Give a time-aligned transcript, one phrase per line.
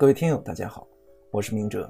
[0.00, 0.88] 各位听友，大家好，
[1.30, 1.86] 我是明哲。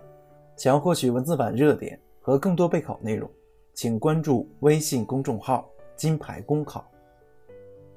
[0.56, 3.30] 想要获取文字版热点和更多备考内容，
[3.72, 6.84] 请关注微信公众号“金牌公考”。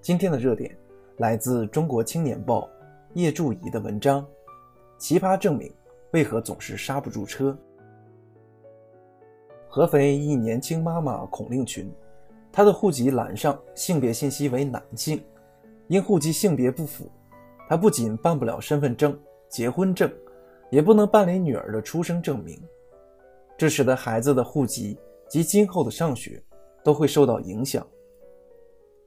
[0.02, 0.78] 今天的热点
[1.18, 2.62] 来自《中国青年报》
[3.16, 4.24] 叶祝怡的文章：
[5.00, 5.74] 奇葩证明
[6.12, 7.58] 为何总是刹不住车？
[9.68, 11.92] 合肥一年轻妈妈孔令群，
[12.52, 15.20] 她的户籍栏上性别信息为男性，
[15.88, 17.10] 因户籍性别不符，
[17.68, 19.20] 她不仅办不了身份证。
[19.54, 20.12] 结婚证
[20.72, 22.60] 也不能办理女儿的出生证明，
[23.56, 24.98] 这使得孩子的户籍
[25.30, 26.44] 及今后的上学
[26.84, 27.86] 都会受到影响。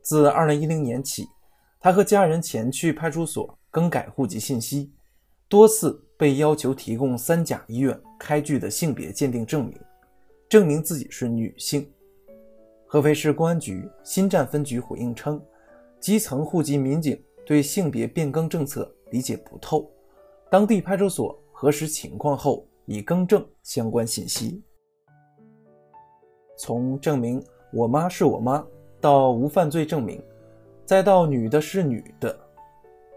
[0.03, 1.27] 自2010年起，
[1.81, 4.93] 他和家人前去派出所更改户籍信息，
[5.49, 9.77] 多次被要求提供三甲医院开具的性别鉴定证明，
[10.49, 11.93] 证明自己是女性。
[12.87, 15.43] 合肥市公安局新站分局回应称，
[15.99, 19.91] 基层户籍民警对性别变更政策理解不透。
[20.49, 24.63] 当地派出所核实情况后，已更正相关信息。
[26.57, 28.65] 从证明我妈是我妈
[29.01, 30.23] 到无犯罪证明，
[30.85, 32.38] 再到女的是女的，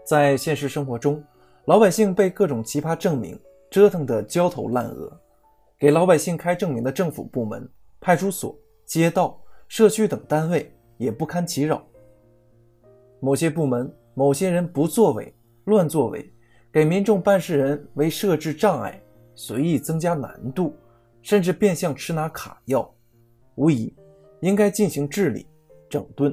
[0.04, 1.22] 在现实生活中，
[1.66, 3.38] 老百姓被各种奇葩证明
[3.70, 5.10] 折腾得焦头烂额。
[5.78, 7.66] 给老百姓开证明的政府部门、
[8.00, 11.82] 派出所、街道、社区等单位也不堪其扰。
[13.20, 15.32] 某些部门、某些人不作为、
[15.64, 16.28] 乱作为。
[16.72, 19.02] 给民众办事人为设置障碍，
[19.34, 20.72] 随意增加难度，
[21.20, 22.88] 甚至变相吃拿卡要，
[23.56, 23.92] 无疑
[24.40, 25.48] 应该进行治理
[25.88, 26.32] 整顿。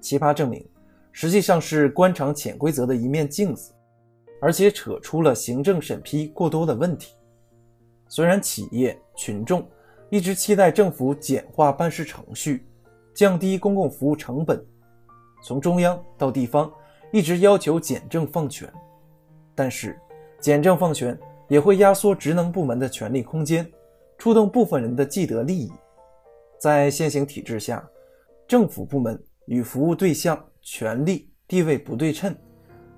[0.00, 0.68] 奇葩证明
[1.12, 3.72] 实际上是官场潜规则的一面镜子，
[4.40, 7.14] 而且扯出了行政审批过多的问题。
[8.08, 9.64] 虽然企业群众。
[10.10, 12.66] 一直期待政府简化办事程序，
[13.14, 14.60] 降低公共服务成本。
[15.40, 16.70] 从中央到地方，
[17.12, 18.68] 一直要求简政放权。
[19.54, 19.96] 但是，
[20.40, 21.16] 简政放权
[21.48, 23.64] 也会压缩职能部门的权力空间，
[24.18, 25.70] 触动部分人的既得利益。
[26.58, 27.88] 在现行体制下，
[28.48, 32.34] 政府部门与服务对象权力地位不对称，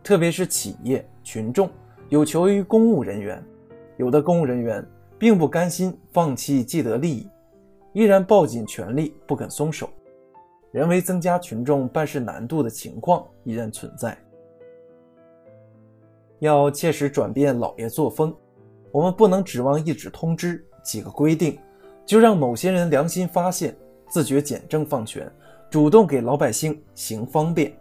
[0.03, 1.71] 特别是企业群众
[2.09, 3.45] 有求于公务人员，
[3.99, 4.83] 有的公务人员。
[5.23, 7.31] 并不甘心放弃既得利益，
[7.93, 9.89] 依然抱紧权力不肯松手，
[10.73, 14.19] 人为增加群众办事难度的情况依然存在。
[16.41, 18.35] 要切实转变老爷作风，
[18.91, 21.57] 我们不能指望一纸通知、几个规定，
[22.05, 23.77] 就让某些人良心发现，
[24.09, 25.33] 自觉简政放权，
[25.71, 27.73] 主动给老百姓行方便。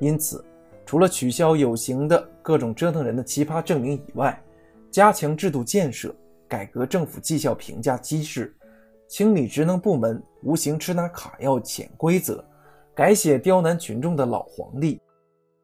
[0.00, 0.44] 因此，
[0.84, 4.36] 除了取消有形的各种折腾人的奇葩证明以外，
[4.90, 6.12] 加强制度建设。
[6.52, 8.54] 改革政府绩效评价机制，
[9.08, 12.44] 清理职能部门无形吃拿卡要潜规则，
[12.94, 15.00] 改写刁难群众的老黄历，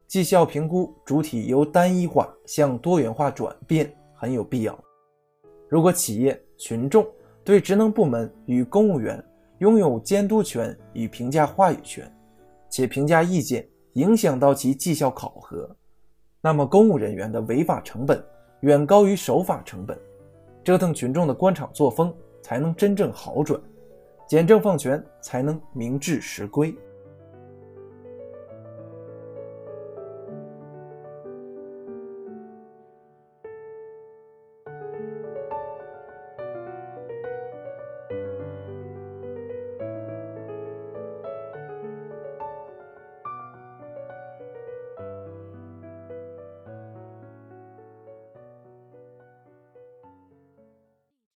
[0.07, 4.83] 绩效评估主体由单一化向多元化转变很有必要。
[5.67, 7.07] 如果企业群众
[7.43, 9.23] 对职能部门与公务员
[9.59, 12.11] 拥有监督权与评价话语权，
[12.67, 13.63] 且评价意见
[13.93, 15.69] 影响到其绩效考核，
[16.41, 18.19] 那么公务人员的违法成本
[18.61, 19.95] 远高于守法成本。
[20.69, 22.13] 折腾群众的官场作风
[22.43, 23.59] 才能真正好转，
[24.27, 26.71] 简政放权才能名至实归。